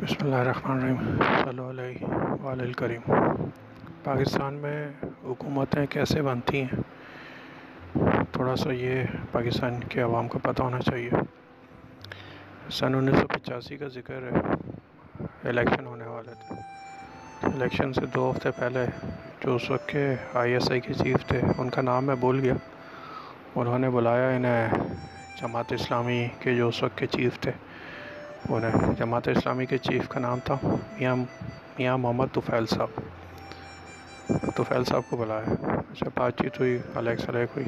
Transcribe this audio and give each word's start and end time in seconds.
بسم 0.00 0.24
اللہ 0.24 0.36
الرحمن 0.36 0.76
الرحیم، 0.76 0.96
صلی 1.18 1.48
اللہ 1.48 1.62
علیہ 1.62 2.04
وآلہ 2.42 2.62
الکریم۔ 2.62 3.12
پاکستان 4.04 4.54
میں 4.54 4.88
حکومتیں 5.24 5.86
کیسے 5.86 6.22
بنتی 6.22 6.62
ہیں؟ 6.62 6.80
تھوڑا 8.32 8.56
سا 8.56 8.72
یہ 8.72 9.04
پاکستان 9.32 9.80
کے 9.80 10.00
عوام 10.00 10.28
کو 10.28 10.38
پتہ 10.38 10.62
ہونا 10.62 10.80
چاہیے۔ 10.80 11.10
سن 12.70 12.94
انیس 12.94 13.18
سو 13.18 13.26
پچاسی 13.26 13.76
کا 13.76 13.88
ذکر 13.88 14.22
ہے 14.22 14.38
الیکشن 15.48 15.86
ہونے 15.86 16.06
والے 16.06 16.32
تھے۔ 16.34 16.54
الیکشن 17.42 17.92
سے 17.92 18.06
دو 18.14 18.30
ہفتے 18.30 18.50
پہلے 18.50 18.86
جو 19.44 19.54
اس 19.54 19.70
وقت 19.70 19.88
کے 19.88 20.14
آئی 20.34 20.52
ایس 20.52 20.70
آئی 20.70 20.80
کے 20.80 20.94
چیف 20.94 21.26
تھے، 21.26 21.40
ان 21.58 21.70
کا 21.70 21.82
نام 21.82 22.04
میں 22.04 22.14
بول 22.14 22.40
گیا۔ 22.40 22.54
انہوں 23.54 23.78
نے 23.78 23.90
بلایا 23.90 24.28
انہیں 24.28 24.70
جماعت 25.40 25.72
اسلامی 25.72 26.28
کے 26.40 26.54
جو 26.54 26.68
اس 26.68 26.82
وقت 26.82 26.98
کے 26.98 27.06
چیف 27.06 27.40
تھے۔ 27.40 27.52
انہیں 28.48 28.94
جماعت 28.98 29.28
اسلامی 29.28 29.66
کے 29.66 29.78
چیف 29.78 30.08
کا 30.08 30.20
نام 30.20 30.38
تھا، 30.44 30.58
میاں 30.64 31.16
میاں 31.78 31.98
محمد 31.98 32.26
طفیل 32.32 32.66
صاحب۔ 32.66 33.00
طفیل 34.56 34.84
صاحب 34.84 35.02
کو 35.10 35.16
بلایا۔ 35.16 35.54
اچھا 35.90 36.06
بات 36.14 36.38
چیت 36.38 36.60
ہوئی 36.60 36.78
الیک 36.94 37.20
سلیک 37.20 37.48
ہوئی۔ 37.56 37.66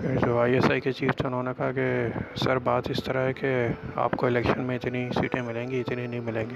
پھر 0.00 0.16
جو 0.26 0.40
آئی 0.40 0.54
ایس 0.54 0.70
آئی 0.70 0.80
کے 0.80 0.92
چیف 0.92 1.16
تھے، 1.16 1.26
انہوں 1.26 1.42
نے 1.42 1.50
کہا 1.56 1.72
کہ، 1.72 2.06
سر، 2.34 2.58
بات 2.58 2.90
اس 2.90 3.04
طرح 3.04 3.26
ہے 3.26 3.32
کہ 3.32 3.66
آپ 3.96 4.10
کو 4.10 4.26
الیکشن 4.26 4.60
میں 4.60 4.76
اتنی 4.76 5.08
سیٹیں 5.20 5.42
ملیں 5.42 5.70
گی، 5.70 5.80
اتنی 5.80 6.06
نہیں 6.06 6.20
ملیں 6.20 6.44
گی۔ 6.50 6.54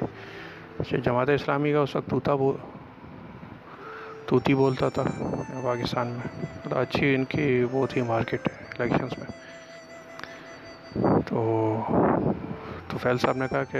اچھا 0.78 0.96
جماعت 0.96 1.28
اسلامی 1.28 1.72
کا 1.72 1.78
اس 1.78 1.96
وقت 1.96 2.10
طوطا 2.10 2.34
بو، 2.34 2.52
طوطی 4.26 4.54
بولتا 4.54 4.88
تھا 4.88 5.02
پاکستان 5.62 6.06
میں۔ 6.06 6.46
اچھی 6.70 7.14
ان 7.14 7.24
کی 7.24 7.64
وہ 7.72 7.86
تھی 7.86 8.02
مارکیٹ 8.02 8.48
الیکشنس 8.78 9.18
میں۔ 9.18 9.46
تو 11.26 11.78
تو 12.96 13.00
فیل 13.00 13.18
صاحب 13.18 13.36
نے 13.36 13.46
کہا 13.50 13.64
کہ 13.64 13.78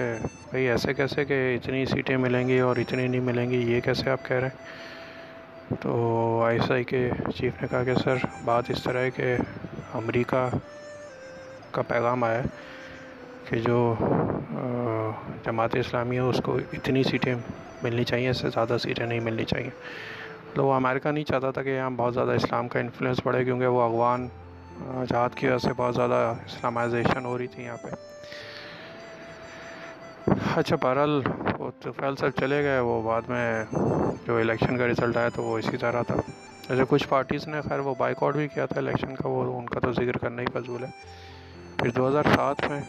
بھائی 0.50 0.68
ایسے 0.68 0.94
کیسے 0.94 1.24
کہ 1.24 1.34
اتنی 1.56 1.84
سیٹیں 1.86 2.16
ملیں 2.16 2.48
گی 2.48 2.59
اور 2.60 2.76
اتنی 2.76 3.06
نہیں 3.09 3.20
ملیں 3.20 3.50
گی، 3.50 3.60
یہ 3.73 3.80
کیسے 3.80 4.10
آپ 4.10 4.24
کہہ 4.24 4.36
رہے 4.36 4.48
ہیں؟ 4.48 5.74
تو 5.80 6.42
آئی 6.46 6.58
ایس 6.58 6.70
آئی 6.70 6.84
کے 6.84 7.08
چیف 7.36 7.62
نے 7.62 7.68
کہا 7.70 7.84
کہ 7.84 7.95
سر، 7.95 8.16
بات 8.45 8.70
اس 8.70 8.82
طرح 8.82 8.98
ہے 8.98 9.10
کہ 9.10 9.36
امریکہ 9.95 10.48
کا 11.70 11.82
پیغام 11.82 12.24
آیا 12.24 12.38
ہے 12.38 12.48
کہ 13.48 13.56
جو 13.56 13.95
جماعت 15.45 15.74
اسلامی 15.74 16.16
ہے، 16.16 16.20
اس 16.20 16.40
کو 16.45 16.58
اتنی 16.73 17.02
سیٹیں 17.02 17.34
ملنی 17.82 18.04
چاہیے، 18.04 18.28
اس 18.30 18.40
سے 18.40 18.48
زیادہ 18.48 18.76
سیٹیں 18.82 19.06
نہیں 19.06 19.20
ملنی 19.20 19.45
چاہیے۔ 19.45 19.70
تو 20.54 20.66
وہ 20.66 20.74
امریکہ 20.74 21.08
نہیں 21.08 21.24
چاہتا 21.24 21.51
تھا 21.51 21.62
کہ 21.62 21.68
یہاں 21.68 21.90
بہت 21.90 22.14
زیادہ 22.14 22.30
اسلام 22.30 22.68
کا 22.68 22.78
انفلوئنس 22.80 23.20
بڑھے، 23.24 23.45
کیونکہ 23.45 23.66
وہ 23.66 23.82
افغان 23.82 24.28
جہاد 25.08 25.36
کی 25.36 25.46
وجہ 25.46 25.58
سے 25.58 25.73
بہت 25.76 25.95
زیادہ 25.95 26.34
اسلامائزیشن 26.46 27.24
ہو 27.24 27.38
رہی 27.38 27.46
تھی 27.46 27.62
یہاں 27.64 27.76
پہ۔ 27.76 27.88
اچھا 30.57 30.76
بہرحال 30.76 31.23
وہ 31.59 31.71
فیل 31.82 32.16
صاحب 32.16 32.40
چلے 32.40 32.62
گئے، 32.62 32.79
وہ 32.79 33.02
بعد 33.02 33.23
میں 33.29 33.65
جو 34.26 34.37
الیکشن 34.37 34.79
کا 34.79 34.87
رزلٹ 34.87 35.16
آیا 35.16 35.29
تو 35.29 35.43
وہ 35.43 35.59
اسی 35.59 35.76
طرح 35.76 36.02
تھا۔ 36.02 36.15
جیسے 36.68 36.82
کچھ 36.88 37.09
پارٹیز 37.09 37.48
نے 37.48 37.60
خیر 37.60 37.79
وہ 37.79 37.95
بائک 37.98 38.23
آؤٹ 38.23 38.37
بھی 38.37 38.48
کیا 38.48 38.66
تھا 38.66 38.79
الیکشن 38.79 39.15
کا، 39.15 39.29
وہ 39.29 39.59
ان 39.59 39.66
کا 39.66 39.80
تو 39.80 39.93
ذکر 39.93 40.16
کرنا 40.16 40.43
ہی 40.43 40.46
فضول 40.54 40.85
ہے۔ 40.85 40.88
پھر 41.76 41.90
دو 41.90 42.09
ہزار 42.09 42.23
سات 42.23 42.57
میں 42.71 42.80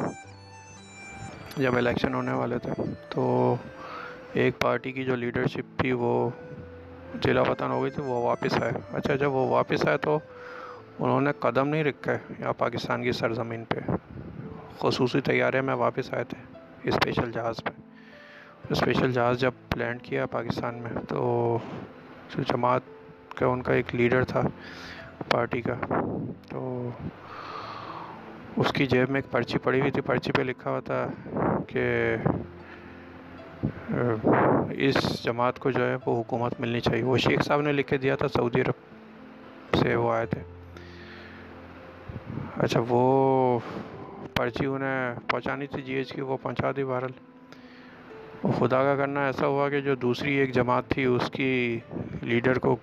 جب 1.57 1.75
الیکشن 1.75 2.13
ہونے 2.13 2.31
والے 2.31 2.59
تھے 2.59 2.83
تو 3.09 3.55
ایک 4.33 4.59
پارٹی 4.59 4.91
کی 4.91 5.03
جو 5.03 5.15
لیڈرشپ 5.15 5.79
تھی 5.79 5.91
وہ 5.91 6.29
ضلع 7.23 7.41
وطن 7.41 7.71
ہو 7.71 7.83
گئی 7.83 7.91
تھی، 7.91 8.03
وہ 8.03 8.21
واپس 8.23 8.63
آئے۔ 8.63 8.71
اچھا 8.93 9.15
جب 9.15 9.31
وہ 9.31 9.47
واپس 9.47 9.87
آئے 9.87 9.97
تو 9.97 10.19
انہوں 10.99 11.21
نے 11.21 11.31
قدم 11.39 11.67
نہیں 11.67 11.83
رکھے 11.83 12.33
یہاں 12.39 12.53
پاکستان 12.53 13.03
کی 13.03 13.11
سرزمین 13.11 13.63
پہ۔ 13.65 13.79
خصوصی 14.79 15.21
تیارے 15.21 15.61
میں 15.61 15.73
واپس 15.73 16.13
آئے 16.13 16.23
تھے۔ 16.23 16.56
اسپیشل 16.83 17.31
جہاز 17.31 17.63
پہ۔ 17.63 17.69
اسپیشل 18.69 19.11
جہاز 19.13 19.39
جب 19.39 19.51
لینڈ 19.75 20.01
کیا 20.01 20.25
پاکستان 20.25 20.75
میں، 20.75 20.91
تو 21.09 21.57
جماعت 22.37 22.81
کا 23.35 23.45
ان 23.45 23.61
کا 23.61 23.73
ایک 23.73 23.95
لیڈر 23.95 24.23
تھا 24.23 24.41
پارٹی 25.29 25.61
کا، 25.61 25.73
تو 26.49 26.89
اس 28.57 28.71
کی 28.73 28.85
جیب 28.85 29.09
میں 29.09 29.21
ایک 29.21 29.31
پرچی 29.31 29.57
پڑی 29.57 29.79
ہوئی 29.79 29.91
تھی۔ 29.91 30.01
پرچی 30.01 30.31
پہ 30.31 30.41
لکھا 30.41 30.69
ہوا 30.71 30.79
تھا 30.79 31.07
کہ 31.67 32.15
اس 34.77 35.23
جماعت 35.23 35.59
کو 35.59 35.71
جو 35.71 35.87
ہے 35.87 35.95
وہ 36.05 36.19
حکومت 36.19 36.59
ملنی 36.59 36.79
چاہیے۔ 36.79 37.03
وہ 37.03 37.17
شیخ 37.17 37.43
صاحب 37.45 37.61
نے 37.61 37.71
لکھ 37.71 37.87
کے 37.87 37.97
دیا 37.97 38.15
تھا 38.15 38.27
سعودی 38.27 38.61
عرب 38.61 39.75
سے 39.77 39.95
وہ 39.95 40.11
آئے 40.13 40.25
تھے۔ 40.25 40.41
اچھا 42.57 42.79
وہ 42.87 43.59
پرچی 44.33 44.65
انہیں 44.65 45.29
پہنچانی 45.29 45.67
تھی 45.67 45.81
جی 45.81 45.93
ایچ 45.93 46.13
کی 46.13 46.21
وہ 46.21 46.37
پہنچا 46.41 46.71
دی 46.75 46.83
وہ 46.83 47.01
خدا 48.59 48.83
کا 48.83 48.95
کرنا 48.95 49.25
ایسا 49.25 49.47
ہوا 49.47 49.69
کہ 49.69 49.81
جو 49.81 49.95
دوسری 49.95 50.33
ایک 50.33 50.53
جماعت 50.53 50.89
تھی، 50.89 51.03
اس 51.03 51.31
کی 51.31 51.79
لیڈر 52.21 52.59
کو 52.59 52.75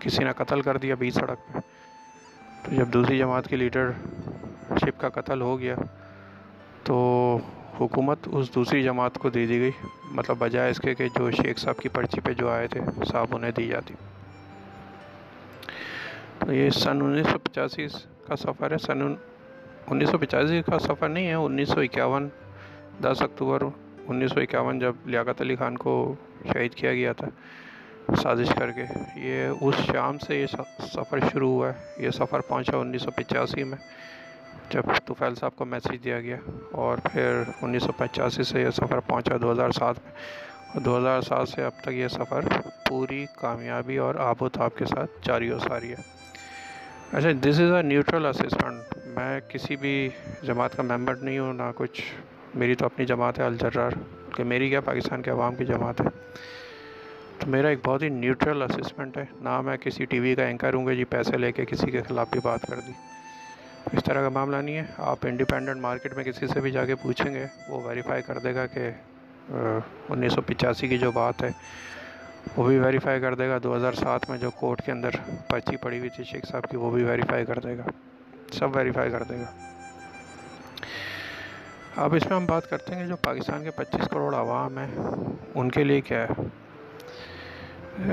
کسی 0.00 0.24
نے 0.24 0.32
قتل 0.36 0.60
کر 0.60 0.76
دیا 0.76 0.94
بیچ 0.94 1.14
سڑک 1.14 1.52
پہ۔ 1.52 1.58
تو 2.62 2.74
جب 2.74 2.88
دوسری 2.88 3.18
جماعت 3.18 3.48
کی 3.48 3.56
لیڈر 3.56 3.90
شپ 4.80 5.00
کا 5.00 5.08
قتل 5.08 5.40
ہو 5.40 5.58
گیا، 5.58 5.76
تو 6.84 7.38
حکومت 7.80 8.18
اس 8.26 8.54
دوسری 8.54 8.82
جماعت 8.82 9.14
کو 9.14 9.30
دے 9.30 9.46
دی 9.46 9.60
گئی۔ 9.60 9.70
مطلب 10.10 10.36
بجائے 10.38 10.70
اس 10.70 10.78
کے 10.78 10.94
کہ 10.94 11.08
جو 11.08 11.30
شیخ 11.30 11.58
صاحب 11.58 11.76
کی 11.76 11.88
پرچی 11.88 12.20
پہ 12.20 12.32
جو 12.32 12.50
آئے 12.50 12.66
تھے، 12.66 12.80
صاحب 13.04 13.26
انہیں 13.30 13.50
دی 13.50 13.66
جاتی۔ 13.66 13.94
تو 16.38 16.52
یہ 16.52 16.70
سن 16.70 17.02
انیس 17.02 17.26
سو 17.26 17.38
پچاسی 17.38 17.86
کا 18.26 18.36
سفر 18.36 18.70
ہے۔ 18.70 18.78
سن 18.78 19.14
انیس 19.86 20.10
سو 20.10 20.18
پچاسی 20.18 20.62
کا 20.62 20.78
سفر 20.78 21.08
نہیں 21.08 21.26
ہے، 21.26 21.34
انیس 21.34 21.68
سو 21.68 21.80
اکیاون، 21.80 22.28
دس 23.02 23.22
اکتوبر 23.22 23.62
انیس 24.08 24.30
سو 24.30 24.40
اکیاون 24.40 24.78
جب 24.78 24.92
لیاقت 25.04 25.40
علی 25.40 25.56
خان 25.56 25.78
کو 25.78 26.14
شہید 26.52 26.74
کیا 26.74 26.92
گیا 26.92 27.12
تھا 27.12 27.26
سازش 28.22 28.48
کر 28.58 28.70
کے۔ 28.70 28.84
یہ 29.16 29.48
اس 29.60 29.74
شام 29.86 30.18
سے 30.18 30.40
یہ 30.40 30.46
سفر 30.92 31.18
شروع 31.32 31.50
ہوا 31.50 31.68
ہے۔ 31.68 32.04
یہ 32.04 32.10
سفر 32.10 32.40
پہنچا 32.40 32.76
انیس 32.76 33.02
سو 33.02 33.10
پچاسی 33.10 33.64
میں 33.64 33.78
جب 34.70 34.82
طفیل 35.04 35.34
صاحب 35.34 35.56
کو 35.56 35.64
میسیج 35.64 36.04
دیا 36.04 36.20
گیا 36.20 36.36
اور 36.72 36.98
پھر 37.12 37.42
انیس 37.62 37.82
سو 37.82 37.92
پچاسی 37.92 38.42
سے 38.42 38.62
یہ 38.62 38.70
سفر 38.70 39.00
پہنچا 39.00 39.36
دو 39.42 39.52
ہزار 39.52 39.70
سات 39.70 39.94
میں۔ 40.04 40.12
اور 40.74 40.80
دو 40.80 40.98
ہزار 40.98 41.20
سات 41.20 41.48
سے 41.48 41.64
اب 41.64 41.72
تک 41.82 41.88
یہ 41.88 42.08
سفر 42.08 42.40
پوری 42.88 43.26
کامیابی 43.36 43.96
اور 43.96 44.14
آب 44.14 44.42
و 44.42 44.48
تاب 44.48 44.70
کے 44.76 44.84
ساتھ 44.84 45.10
جاری 45.22 45.50
و 45.50 45.58
ساری 45.58 45.90
ہے۔ 45.90 46.15
اچھا 47.12 47.28
دس 47.42 47.60
از 47.60 47.72
اے 47.72 47.82
نیوٹرل 47.82 48.26
اسسٹنٹ 48.26 48.96
میں 49.16 49.40
کسی 49.48 49.76
بھی 49.76 50.08
جماعت 50.42 50.76
کا 50.76 50.82
ممبر 50.82 51.16
نہیں 51.16 51.38
ہوں، 51.38 51.52
نہ 51.54 51.70
کچھ. 51.76 52.02
میری 52.54 52.74
تو 52.74 52.86
اپنی 52.86 53.06
جماعت 53.06 53.38
ہے، 53.38 53.44
الجرار، 53.44 53.92
کہ 54.36 54.44
میری 54.44 54.68
کیا 54.70 54.80
پاکستان 54.80 55.22
کے 55.22 55.30
عوام 55.30 55.54
کی 55.54 55.64
جماعت 55.64 56.00
ہے. 56.00 56.06
تو 57.38 57.50
میرا 57.50 57.68
ایک 57.68 57.78
بہت 57.84 58.02
ہی 58.02 58.08
نیوٹرل 58.08 58.62
اسسمنٹ 58.62 59.16
ہے. 59.18 59.24
نہ 59.40 59.60
میں 59.60 59.76
کسی 59.76 60.04
ٹی 60.04 60.20
وی 60.20 60.34
کا 60.34 60.44
اینکر 60.44 60.74
ہوں 60.74 60.86
گے 60.86 60.94
جی 60.96 61.04
پیسے 61.04 61.38
لے 61.38 61.52
کے 61.52 61.64
کسی 61.64 61.90
کے 61.90 62.02
خلاف 62.02 62.30
بھی 62.30 62.40
بات 62.44 62.66
کر 62.68 62.80
دی. 62.86 62.92
اس 63.92 64.04
طرح 64.04 64.22
کا 64.22 64.28
معاملہ 64.28 64.56
نہیں 64.56 64.76
ہے. 64.76 64.84
آپ 64.98 65.26
انڈیپینڈنٹ 65.26 65.80
مارکیٹ 65.80 66.14
میں 66.16 66.24
کسی 66.24 66.46
سے 66.46 66.60
بھی 66.60 66.70
جا 66.70 66.84
کے 66.84 66.94
پوچھیں 67.02 67.32
گے، 67.34 67.46
وہ 67.68 67.82
ویریفائی 67.84 68.22
کر 68.22 68.38
دے 68.38 68.54
گا 68.54 68.66
کہ 68.66 68.90
انیس 69.50 70.32
سو 70.32 70.42
پچاسی 70.42 70.88
کی 70.88 70.98
جو 70.98 71.10
بات 71.12 71.42
ہے 71.42 71.50
وہ 72.56 72.66
بھی 72.66 72.78
ویریفائی 72.78 73.20
کر 73.20 73.34
دے 73.34 73.48
گا 73.48 73.58
دو 73.62 73.76
ہزار 73.76 73.92
سات 73.92 74.30
میں 74.30 74.38
جو 74.38 74.50
کورٹ 74.50 74.82
کے 74.82 74.92
اندر 74.92 75.10
پرچی 75.48 75.76
پڑی 75.76 75.98
ہوئی 75.98 76.10
تھی 76.10 76.24
شیخ 76.24 76.44
صاحب 76.44 76.62
کی، 76.70 76.76
وہ 76.76 76.90
بھی 76.90 77.04
ویریفائی 77.04 77.44
کر 77.44 77.58
دے 77.58 77.78
گا۔ 77.78 77.84
سب 78.52 78.76
ویریفائی 78.76 79.10
کر 79.10 79.22
دے 79.22 79.36
گا۔ 79.36 79.44
اب 81.96 82.14
اس 82.14 82.26
میں 82.26 82.36
ہم 82.36 82.46
بات 82.46 82.70
کرتے 82.70 82.94
ہیں 82.94 83.02
کہ 83.02 83.08
جو 83.08 83.16
پاکستان 83.16 83.64
کے 83.64 83.70
پچیس 83.70 84.08
کروڑ 84.08 84.34
عوام 84.34 84.78
ہیں، 84.78 84.86
ان 85.54 85.70
کے 85.70 85.84
لیے 85.84 86.00
کیا 86.00 86.26
ہے؟ 86.26 86.32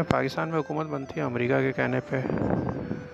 پاکستان 0.09 0.49
میں 0.49 0.59
حکومت 0.59 0.87
بنتی 0.87 1.19
ہے 1.19 1.25
امریکہ 1.25 1.59
کے 1.59 1.71
کہنے 1.71 1.99
پہ، 2.09 2.21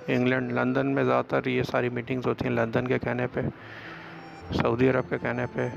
انگلینڈ، 0.08 0.52
لندن 0.52 0.88
میں 0.88 1.04
زیادہ 1.04 1.26
تر 1.26 1.46
یہ 1.46 1.64
ساری 1.64 1.90
میٹنگز 1.90 2.28
ہوتی 2.28 2.46
ہیں 2.46 2.52
لندن 2.52 2.88
کے 2.88 3.00
کہنے 3.00 3.28
پہ، 3.28 3.42
سعودی 4.62 4.90
عرب 4.90 5.10
کے 5.10 5.18
کہنے 5.18 5.46
پہ، 5.54 5.68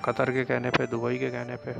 قطر 0.00 0.30
کے 0.30 0.44
کہنے 0.44 0.70
پہ، 0.70 0.86
دبئی 0.86 1.18
کے 1.18 1.30
کہنے 1.30 1.56
پہ۔ 1.56 1.72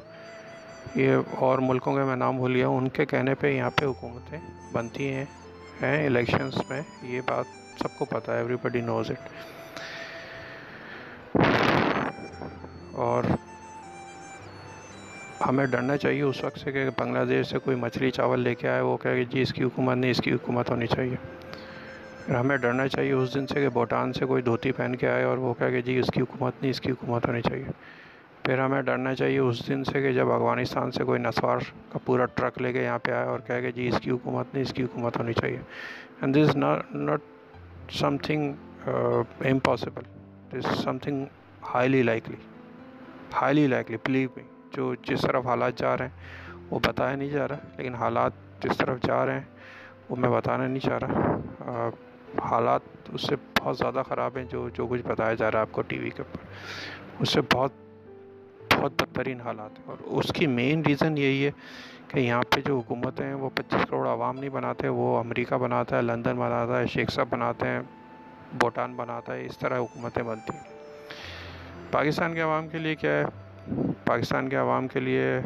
یہ 0.94 1.16
اور 1.38 1.58
ملکوں 1.58 1.94
کے 1.94 2.02
میں 2.04 2.16
نام 2.16 2.36
بھول 2.36 2.54
گیا 2.54 2.68
ان 2.68 2.88
کے 2.88 3.06
کہنے 3.06 3.34
پہ 3.34 3.52
یہاں 3.52 3.70
پہ 3.70 3.84
حکومتیں 3.84 4.38
بنتی 4.72 5.12
ہیں 5.12 5.24
ہیں 5.82 6.06
الیکشنس 6.06 6.58
میں، 6.70 6.82
یہ 7.02 7.20
بات 7.26 7.46
سب 7.80 7.98
کو 7.98 8.04
پتہ 8.04 8.30
ہے 8.30 8.36
ایوری 8.36 8.56
بڈی 8.62 8.80
نوز 8.80 9.10
اٹ 9.10 9.28
اور 12.92 13.24
ہمیں 15.46 15.66
ڈرنا 15.66 15.96
چاہیے 15.96 16.22
اس 16.22 16.44
وقت 16.44 16.58
سے 16.58 16.72
کہ 16.72 16.84
بنگلہ 16.98 17.24
دیش 17.24 17.46
سے 17.46 17.58
کوئی 17.58 17.76
مچھلی 17.76 18.10
چاول 18.10 18.40
لے 18.40 18.54
کے 18.54 18.68
آئے، 18.68 18.80
وہ 18.80 18.96
کہے 18.96 19.16
کہ 19.16 19.24
جی 19.24 19.42
اس 19.42 19.52
کی 19.52 19.62
حکومت 19.62 19.96
نہیں، 19.96 20.10
اس 20.10 20.20
کی 20.20 20.32
حکومت 20.32 20.70
ہونی 20.70 20.86
چاہیے۔ 20.86 21.16
پھر 22.26 22.34
ہمیں 22.34 22.56
ڈرنا 22.56 22.88
چاہیے 22.88 23.12
اس 23.12 23.34
دن 23.34 23.46
سے 23.46 23.54
کہ 23.54 23.68
بھوٹان 23.68 24.12
سے 24.12 24.26
کوئی 24.26 24.42
دھوتی 24.42 24.72
پہن 24.72 24.96
کے 24.96 25.08
آئے 25.08 25.24
اور 25.24 25.38
وہ 25.38 25.54
کہے 25.54 25.70
کہ 25.70 25.80
جی 25.80 25.98
اس 25.98 26.10
کی 26.14 26.20
حکومت 26.20 26.54
نہیں، 26.60 26.70
اس 26.70 26.80
کی 26.80 26.90
حکومت 26.90 27.26
ہونی 27.26 27.40
چاہیے۔ 27.40 27.64
پھر 28.42 28.58
ہمیں 28.58 28.82
ڈرنا 28.82 29.14
چاہیے 29.14 29.38
اس 29.38 29.68
دن 29.68 29.84
سے 29.84 30.02
کہ 30.02 30.12
جب 30.12 30.32
افغانستان 30.32 30.90
سے 30.90 31.04
کوئی 31.04 31.20
نسوار 31.20 31.58
کا 31.92 31.98
پورا 32.04 32.24
ٹرک 32.24 32.62
لے 32.62 32.72
کے 32.72 32.82
یہاں 32.82 32.98
پہ 32.98 33.12
آئے 33.12 33.26
اور 33.26 33.40
کہے 33.40 33.62
کہ 33.62 33.70
جی 33.70 33.88
اس 33.88 34.00
کی 34.00 34.10
حکومت 34.10 34.46
نہیں 34.52 34.62
اس 34.62 34.72
کی 34.72 34.82
حکومت 34.82 35.16
ہونی 35.16 35.32
چاہیے۔ 35.32 35.58
And 36.20 36.36
this 36.36 36.56
not 36.56 37.20
something 38.04 38.42
uh, 38.88 39.22
impossible. 39.42 40.02
It 40.52 40.60
is 40.62 40.74
something 40.74 41.24
highly 41.76 42.02
likely. 42.02 42.34
Highly 43.42 43.66
likely 43.66 43.96
blue 43.96 44.28
میں 44.36 44.44
جو 44.70 44.94
جس 44.94 45.20
طرف 45.20 45.46
حالات 45.46 45.78
جا 45.78 45.98
رہے 45.98 46.06
ہیں 46.06 46.54
وہ 46.70 46.78
بتایا 46.86 47.16
نہیں 47.16 47.28
جا 47.28 47.48
رہا۔ 47.48 47.56
لیکن 47.76 47.94
حالات 47.94 48.32
جس 48.62 48.76
طرف 48.76 48.98
جا 49.02 49.26
رہے 49.26 49.32
ہیں 49.32 49.44
وہ 50.08 50.16
میں 50.16 50.30
بتانا 50.30 50.66
نہیں 50.66 50.78
چاہ 50.78 50.98
رہا۔ 50.98 51.38
uh, 51.70 51.90
حالات 52.42 52.80
اس 53.12 53.26
سے 53.26 53.36
بہت 53.58 53.78
زیادہ 53.78 54.02
خراب 54.08 54.36
ہیں 54.36 54.44
جو 54.44 54.68
جو 54.68 54.86
کچھ 54.86 55.02
بتایا 55.02 55.34
جا 55.34 55.50
رہا 55.50 55.58
ہے 55.58 55.62
آپ 55.62 55.72
کو 55.72 55.82
ٹی 55.82 55.98
وی 55.98 56.10
کے 56.10 56.22
اوپر۔ 56.22 56.46
اس 57.20 57.28
سے 57.28 57.40
بہت 57.52 57.72
بہت 58.82 59.02
بدترین 59.02 59.40
حالات 59.40 59.78
ہیں 59.78 59.86
اور 59.86 59.96
اس 60.00 60.32
کی 60.32 60.46
مین 60.46 60.82
ریزن 60.86 61.18
یہی 61.18 61.46
ہے 61.46 61.50
کہ 62.08 62.20
یہاں 62.20 62.42
پہ 62.42 62.60
جو 62.60 62.76
حکومت 62.78 63.20
ہیں، 63.20 63.34
وہ 63.34 63.50
پچیس 63.54 63.86
کروڑ 63.90 64.06
عوام 64.08 64.38
نہیں 64.38 64.50
بناتے، 64.50 64.88
وہ 64.88 65.18
امریکہ 65.18 65.54
بناتا 65.54 65.96
ہے، 65.96 66.02
لندن 66.02 66.36
بناتا 66.36 66.80
ہے، 66.80 66.86
شیخ 66.86 67.10
صاحب 67.10 67.26
بناتے 67.30 67.66
ہیں، 67.66 67.80
بھوٹان 68.58 68.94
بناتا 68.94 69.34
ہے، 69.34 69.46
اس 69.46 69.58
طرح 69.58 69.78
حکومتیں 69.78 70.22
بنتی 70.22 70.56
ہیں۔ 70.56 70.64
پاکستان 71.90 72.34
کے 72.34 72.40
عوام 72.40 72.68
کے 72.68 72.78
لیے 72.78 72.94
کیا 72.94 73.10
ہے؟ 73.10 73.24
پاکستان 74.04 74.48
کے 74.48 74.56
عوام 74.56 74.88
کے 74.88 75.00
لیے 75.00 75.40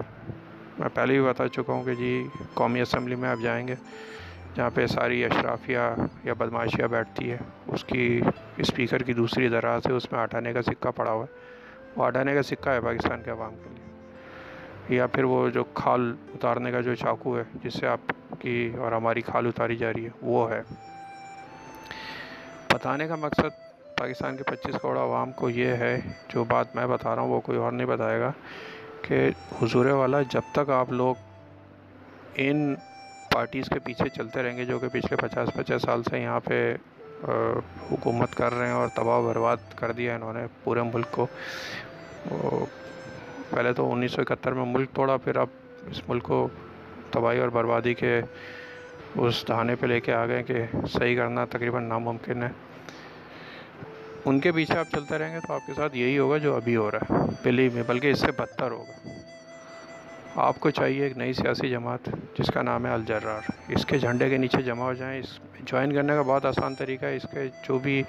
میں 0.79 0.89
پہلے 0.95 1.13
بھی 1.13 1.29
بتا 1.29 1.49
چکا 1.49 1.73
ہوں 1.73 1.85
کہ 1.85 1.95
جی 1.95 2.27
قومی 2.55 2.81
اسمبلی 2.81 3.15
میں 3.15 3.29
آپ 3.29 3.43
جائیں 3.43 3.69
گے، 3.69 3.75
جہاں 4.55 4.71
پہ 4.75 4.87
ساری 4.87 5.25
اشرافیہ 5.25 5.79
یا 6.25 6.33
بدماشیاں 6.33 6.89
بیٹھتی 6.89 7.31
ہے، 7.31 7.37
اس 7.67 7.85
کی 7.85 8.21
اسپیکر 8.57 9.03
کی 9.03 9.13
دوسری 9.13 9.49
دراز 9.49 9.83
ہے، 9.87 9.93
اس 9.93 10.13
میں 10.13 10.21
آٹھانے 10.21 10.53
کا 10.53 10.63
سکہ 10.63 10.91
پڑا 10.91 11.11
ہوا 11.11 11.25
ہے۔ 11.25 11.56
وہ 11.97 12.05
آٹھانے 12.05 12.35
کا 12.35 12.43
سکہ 12.43 12.69
ہے 12.69 12.81
پاکستان 12.81 13.23
کے 13.23 13.31
عوام 13.31 13.55
کے 13.55 13.69
لیے۔ 13.69 14.97
یا 14.97 15.07
پھر 15.07 15.25
وہ 15.25 15.49
جو 15.49 15.65
کھال 15.65 16.15
اتارنے 16.35 16.71
کا 16.71 16.81
جو 16.81 16.95
چاقو 16.95 17.39
ہے، 17.39 17.43
جس 17.65 17.75
سے 17.75 17.87
آپ 17.87 18.13
کی 18.39 18.73
اور 18.79 18.93
ہماری 18.93 19.21
کھال 19.21 19.47
اتاری 19.47 19.77
جا 19.77 19.93
رہی 19.93 20.05
ہے، 20.05 20.11
وہ 20.23 20.51
ہے۔ 20.51 20.63
بتانے 22.73 23.09
کا 23.09 23.15
مقصد 23.15 23.67
پاکستان 23.99 24.37
کے 24.37 24.43
پچیس 24.43 24.75
کروڑ 24.83 24.99
عوام 24.99 25.33
کو 25.33 25.51
یہ 25.51 25.67
ہے، 25.67 26.01
جو 26.29 26.45
بات 26.45 26.77
میں 26.77 26.87
بتا 26.87 27.15
رہا 27.15 27.23
ہوں، 27.23 27.29
وہ 27.29 27.41
کوئی 27.41 27.59
اور 27.59 27.73
نہیں 27.73 27.87
بتائے 27.87 28.21
گا، 28.21 28.33
کہ 29.03 29.31
حضور 29.63 29.87
والا 29.87 30.23
جب 30.23 30.41
تک 30.53 30.71
آپ 30.71 30.93
لوگ 30.93 31.15
ان 32.35 32.75
پارٹیز 33.33 33.65
کے 33.69 33.79
پیچھے 33.79 34.09
چلتے 34.09 34.43
رہیں 34.43 34.57
گے، 34.57 34.65
جو 34.65 34.79
کہ 34.79 34.89
پچھلے 34.89 35.17
پچاس 35.17 35.49
پچاس 35.55 35.83
سال 35.83 36.03
سے 36.03 36.19
یہاں 36.19 36.41
پہ 36.41 36.77
حکومت 37.93 38.35
کر 38.35 38.55
رہے 38.55 38.67
ہیں 38.67 38.75
اور 38.75 38.89
تباہ 38.89 39.19
و 39.19 39.27
برباد 39.27 39.57
کر 39.77 39.93
دیا 39.93 40.15
انہوں 40.15 40.33
نے 40.33 40.47
پورے 40.65 40.83
ملک 40.83 41.07
کو 41.11 41.27
پہلے 43.51 43.73
تو 43.73 43.93
انیس 43.93 44.13
سو 44.13 44.21
اکہتر 44.21 44.53
میں 44.53 44.65
ملک 44.67 44.91
توڑا، 44.93 45.17
پھر 45.17 45.37
اب 45.37 45.47
اس 45.91 46.09
ملک 46.09 46.23
کو 46.23 46.49
تباہی 47.11 47.39
اور 47.39 47.49
بربادی 47.49 47.95
کے 47.95 48.21
اس 49.17 49.45
دہانے 49.49 49.77
پہ 49.77 49.87
لے 49.87 50.01
کے 50.01 50.13
آ 50.13 50.27
گئے 50.27 50.43
کہ 50.43 50.63
صحیح 50.93 51.17
کرنا 51.17 51.45
تقریباً 51.45 51.85
ناممکن 51.85 52.43
ہے۔ 52.43 52.49
ان 54.25 54.41
کے 54.41 54.53
پیچھے 54.53 54.79
آپ 54.79 54.87
چلتے 54.93 55.19
رہیں 55.19 55.35
گے 55.35 55.41
تو 55.47 55.53
آپ 55.55 55.67
کے 55.67 55.73
ساتھ 55.75 55.97
یہی 55.97 56.19
ہوگا 56.19 56.39
جو 56.39 56.57
ابھی 56.57 56.77
ہو 56.77 56.91
رہا 56.91 56.99
ہے، 56.99 57.15
بلیو 57.43 57.71
میں 57.75 57.83
بلکہ 57.87 58.11
اس 58.11 58.21
سے 58.21 58.33
بدتر 58.39 58.71
ہوگا۔ 58.71 59.09
آپ 60.45 60.59
کو 60.61 60.71
چاہیے 60.71 61.03
ایک 61.03 61.17
نئی 61.17 61.33
سیاسی 61.33 61.69
جماعت 61.71 62.09
جس 62.39 62.51
کا 62.55 62.63
نام 62.63 62.87
ہے 62.87 62.93
الجرار۔ 62.93 63.51
اس 63.69 63.85
کے 63.87 63.99
جھنڈے 63.99 64.29
کے 64.31 64.37
نیچے 64.37 64.63
جمع 64.63 64.85
ہو 64.85 64.93
جائیں، 64.95 65.21
اس 65.21 65.39
جوائن 65.61 65.95
کرنے 65.95 66.15
کا 66.15 66.23
بہت 66.23 66.45
آسان 66.47 66.75
طریقہ 66.75 67.05
ہے۔ 67.05 67.17
اس 67.17 67.27
کے 67.33 67.47
جو 67.69 67.79
بھی 67.79 68.03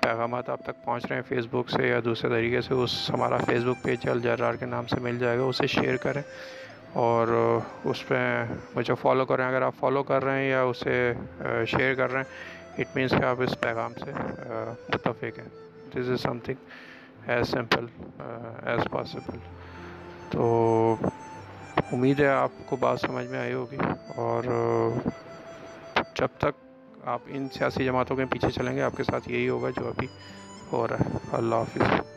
پیغامات 0.00 0.48
آپ 0.50 0.60
تک 0.64 0.84
پہنچ 0.84 1.06
رہے 1.06 1.16
ہیں 1.16 1.22
فیس 1.28 1.46
بک 1.50 1.70
سے 1.70 1.86
یا 1.88 2.00
دوسرے 2.04 2.30
طریقے 2.30 2.60
سے، 2.60 2.74
اس 2.74 3.10
ہمارا 3.14 3.36
فیس 3.46 3.62
بک 3.64 3.82
پیج 3.82 4.08
الجرار 4.08 4.54
کے 4.60 4.66
نام 4.66 4.86
سے 4.86 5.00
مل 5.00 5.18
جائے 5.18 5.38
گا۔ 5.38 5.44
اسے 5.44 5.66
شیئر 5.66 5.96
کریں 6.02 6.22
اور 6.92 7.28
اس 7.84 8.06
پہ 8.08 8.20
مجھے 8.74 8.94
فالو 9.00 9.24
کریں۔ 9.26 9.44
اگر 9.44 9.62
آپ 9.62 9.74
فالو 9.80 10.02
کر 10.10 10.24
رہے 10.24 10.42
ہیں 10.42 10.50
یا 10.50 10.62
اسے 10.62 11.12
شیئر 11.66 11.94
کر 11.94 12.12
رہے 12.12 12.20
ہیں 12.20 12.78
اٹ 12.78 12.96
مینس 12.96 13.10
کہ 13.10 13.24
آپ 13.24 13.42
اس 13.42 13.60
پیغام 13.60 13.92
سے 14.04 14.12
متفق 14.92 15.38
ہیں۔ 15.38 15.48
This 15.94 16.10
is 16.10 16.20
something 16.44 17.30
as 17.30 17.48
simple 17.48 17.86
as 18.66 18.90
possible 18.90 19.38
تو 20.30 20.44
امید 21.92 22.20
ہے 22.20 22.28
آپ 22.28 22.50
کو 22.66 22.76
بات 22.76 23.00
سمجھ 23.00 23.26
میں 23.26 23.38
آئی 23.38 23.52
ہوگی 23.52 23.76
اور 24.16 24.44
جب 26.14 26.28
تک 26.38 26.64
آپ 27.04 27.20
ان 27.26 27.48
سیاسی 27.48 27.84
جماعتوں 27.84 28.16
کے 28.16 28.24
پیچھے 28.24 28.50
چلیں 28.50 28.76
گے، 28.76 28.82
آپ 28.82 28.96
کے 28.96 29.04
ساتھ 29.04 29.28
یہی 29.28 29.48
ہوگا 29.48 29.70
جو 29.70 29.88
ابھی 29.88 30.06
ہو 30.72 30.88
رہا 30.88 30.96
ہے۔ 30.96 31.18
اللہ 31.32 31.54
حافظ۔ 31.54 32.13